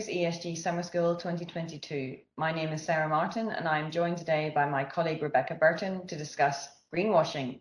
[0.00, 2.16] Investors ESG Summer School 2022.
[2.38, 6.16] My name is Sarah Martin and I'm joined today by my colleague Rebecca Burton to
[6.16, 7.60] discuss greenwashing.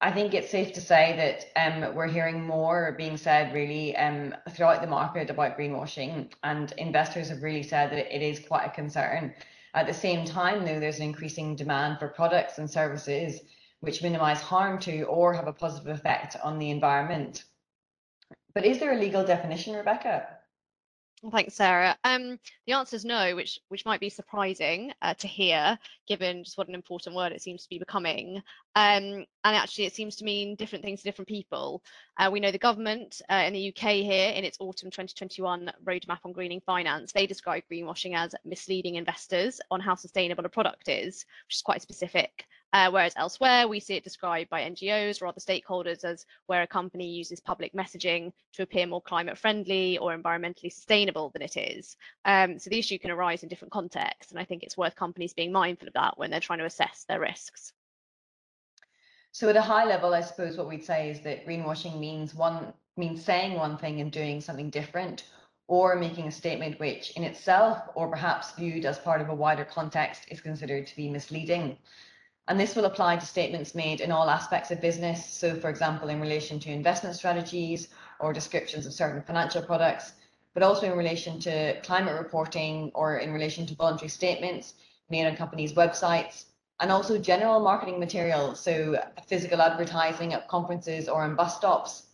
[0.00, 4.34] I think it's safe to say that um, we're hearing more being said really um,
[4.50, 8.70] throughout the market about greenwashing, and investors have really said that it is quite a
[8.70, 9.34] concern.
[9.74, 13.40] At the same time, though, there's an increasing demand for products and services
[13.78, 17.44] which minimize harm to or have a positive effect on the environment.
[18.52, 20.38] But is there a legal definition, Rebecca?
[21.30, 21.96] Thanks, Sarah.
[22.02, 26.58] Um, the answer is no, which which might be surprising uh, to hear, given just
[26.58, 28.38] what an important word it seems to be becoming.
[28.74, 31.84] Um, and actually, it seems to mean different things to different people.
[32.18, 36.18] Uh, we know the government uh, in the UK here, in its autumn 2021 roadmap
[36.24, 41.24] on greening finance, they describe greenwashing as misleading investors on how sustainable a product is,
[41.46, 42.46] which is quite specific.
[42.72, 46.66] Uh, whereas elsewhere, we see it described by NGOs or other stakeholders as where a
[46.66, 51.96] company uses public messaging to appear more climate friendly or environmentally sustainable than it is.
[52.24, 55.34] Um, so the issue can arise in different contexts, and I think it's worth companies
[55.34, 57.74] being mindful of that when they're trying to assess their risks.
[59.32, 62.72] So at a high level, I suppose what we'd say is that greenwashing means one
[62.96, 65.24] means saying one thing and doing something different,
[65.68, 69.64] or making a statement which in itself, or perhaps viewed as part of a wider
[69.64, 71.78] context, is considered to be misleading.
[72.48, 75.24] And this will apply to statements made in all aspects of business.
[75.24, 77.88] So, for example, in relation to investment strategies
[78.18, 80.12] or descriptions of certain financial products,
[80.54, 84.74] but also in relation to climate reporting or in relation to voluntary statements
[85.08, 86.46] made on companies' websites,
[86.80, 88.54] and also general marketing material.
[88.54, 92.06] so physical advertising at conferences or on bus stops,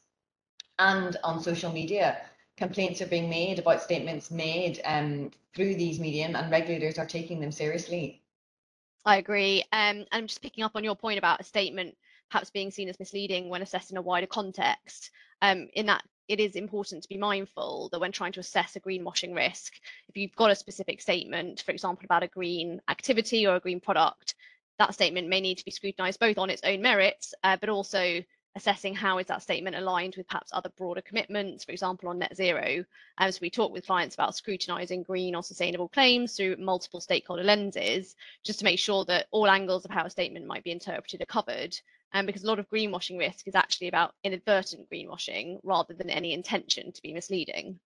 [0.78, 2.18] and on social media.
[2.56, 7.40] Complaints are being made about statements made um, through these medium, and regulators are taking
[7.40, 8.22] them seriously.
[9.04, 9.64] I agree.
[9.72, 11.96] Um, I'm just picking up on your point about a statement
[12.30, 15.10] perhaps being seen as misleading when assessed in a wider context.
[15.40, 18.80] Um, in that it is important to be mindful that when trying to assess a
[18.80, 19.72] greenwashing risk,
[20.08, 23.80] if you've got a specific statement, for example, about a green activity or a green
[23.80, 24.34] product,
[24.78, 28.22] that statement may need to be scrutinised both on its own merits, uh, but also
[28.58, 32.36] assessing how is that statement aligned with perhaps other broader commitments, for example, on net
[32.36, 32.84] zero.
[33.16, 38.16] As we talk with clients about scrutinising green or sustainable claims through multiple stakeholder lenses,
[38.44, 41.26] just to make sure that all angles of how a statement might be interpreted are
[41.26, 41.78] covered.
[42.12, 46.10] And um, because a lot of greenwashing risk is actually about inadvertent greenwashing rather than
[46.10, 47.78] any intention to be misleading.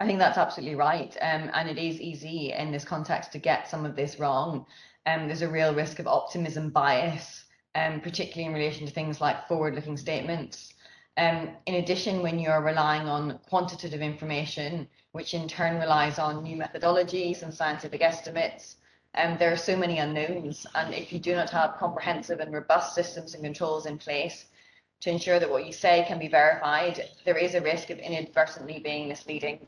[0.00, 1.16] I think that's absolutely right.
[1.20, 4.66] Um, and it is easy in this context to get some of this wrong.
[5.06, 7.45] Um, there's a real risk of optimism bias
[7.76, 10.72] um, particularly in relation to things like forward-looking statements.
[11.18, 16.56] Um, in addition, when you're relying on quantitative information, which in turn relies on new
[16.56, 18.76] methodologies and scientific estimates,
[19.14, 20.66] um, there are so many unknowns.
[20.74, 24.46] And if you do not have comprehensive and robust systems and controls in place
[25.00, 28.78] to ensure that what you say can be verified, there is a risk of inadvertently
[28.78, 29.66] being misleading.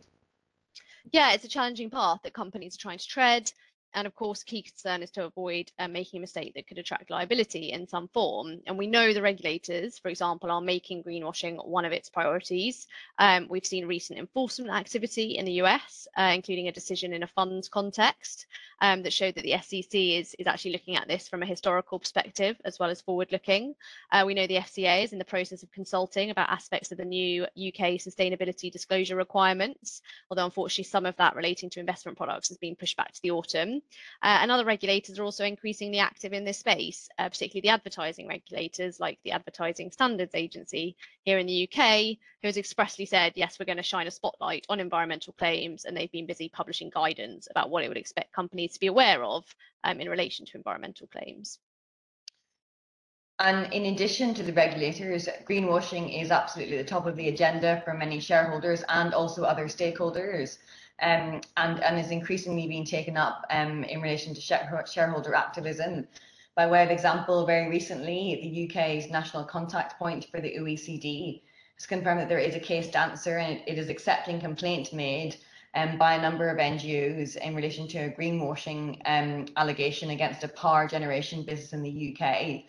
[1.12, 3.52] Yeah, it's a challenging path that companies are trying to tread.
[3.94, 7.10] And of course, key concern is to avoid uh, making a mistake that could attract
[7.10, 8.60] liability in some form.
[8.66, 12.86] And we know the regulators, for example, are making greenwashing one of its priorities.
[13.18, 17.26] Um, we've seen recent enforcement activity in the US, uh, including a decision in a
[17.26, 18.46] funds context
[18.80, 21.98] um, that showed that the SEC is, is actually looking at this from a historical
[21.98, 23.74] perspective as well as forward looking.
[24.12, 27.04] Uh, we know the FCA is in the process of consulting about aspects of the
[27.04, 32.58] new UK sustainability disclosure requirements, although unfortunately some of that relating to investment products has
[32.58, 33.77] been pushed back to the autumn.
[34.22, 38.28] Uh, and other regulators are also increasingly active in this space, uh, particularly the advertising
[38.28, 43.58] regulators like the Advertising Standards Agency here in the UK, who has expressly said, yes,
[43.58, 47.48] we're going to shine a spotlight on environmental claims, and they've been busy publishing guidance
[47.50, 49.44] about what it would expect companies to be aware of
[49.84, 51.58] um, in relation to environmental claims.
[53.40, 57.94] And in addition to the regulators, greenwashing is absolutely the top of the agenda for
[57.94, 60.58] many shareholders and also other stakeholders
[61.00, 66.06] um, and, and is increasingly being taken up um, in relation to shareholder activism.
[66.56, 71.42] By way of example, very recently, the UK's national contact point for the OECD
[71.76, 75.36] has confirmed that there is a case to answer and it is accepting complaints made
[75.74, 80.48] um, by a number of NGOs in relation to a greenwashing um, allegation against a
[80.48, 82.64] power generation business in the UK.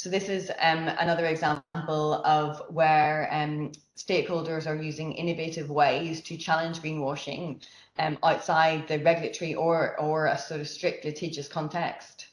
[0.00, 6.38] So this is um, another example of where um, stakeholders are using innovative ways to
[6.38, 7.62] challenge greenwashing
[7.98, 12.28] um, outside the regulatory or, or a sort of strict litigious context.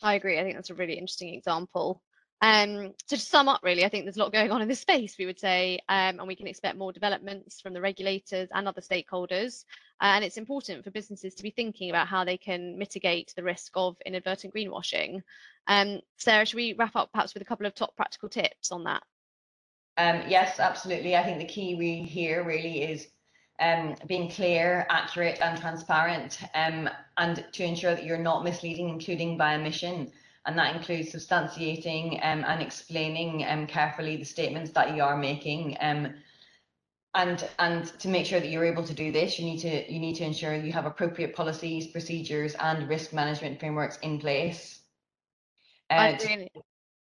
[0.00, 0.38] I agree.
[0.38, 2.00] I think that's a really interesting example.
[2.42, 4.80] Um, so to sum up, really, I think there's a lot going on in this
[4.80, 8.66] space, we would say, um, and we can expect more developments from the regulators and
[8.66, 9.64] other stakeholders.
[10.00, 13.70] And it's important for businesses to be thinking about how they can mitigate the risk
[13.76, 15.22] of inadvertent greenwashing.
[15.68, 18.82] Um, Sarah, should we wrap up perhaps with a couple of top practical tips on
[18.84, 19.04] that?
[19.96, 21.14] Um, yes, absolutely.
[21.14, 23.06] I think the key we here really is
[23.60, 29.38] um, being clear, accurate, and transparent, um, and to ensure that you're not misleading, including
[29.38, 30.10] by omission.
[30.44, 35.76] And that includes substantiating um, and explaining um, carefully the statements that you are making.
[35.80, 36.14] Um,
[37.14, 40.00] and and to make sure that you're able to do this, you need to you
[40.00, 44.80] need to ensure you have appropriate policies, procedures, and risk management frameworks in place.
[45.90, 46.48] I Uh, to-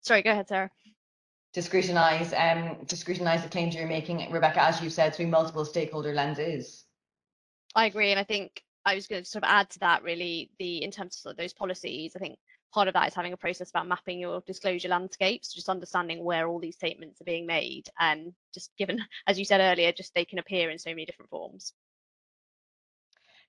[0.01, 0.71] sorry, go ahead, Sarah.
[1.53, 5.67] to scrutinise um, to scrutinise the claims you're making, Rebecca, as you said, through multiple
[5.67, 6.85] stakeholder lenses.
[7.75, 10.51] I agree, and I think I was going to sort of add to that really
[10.59, 12.13] the in terms of, sort of those policies.
[12.17, 12.39] I think
[12.73, 16.49] part of that is having a process about mapping your disclosure landscapes, just understanding where
[16.49, 20.25] all these statements are being made, and just given, as you said earlier, just they
[20.25, 21.73] can appear in so many different forms.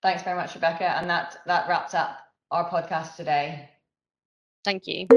[0.02, 2.20] Thanks very much, Rebecca, and that that wraps up
[2.52, 3.70] our podcast today.
[4.66, 5.08] Thank you.